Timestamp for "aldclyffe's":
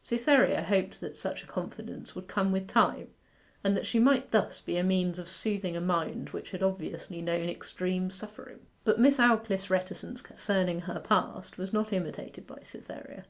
9.20-9.68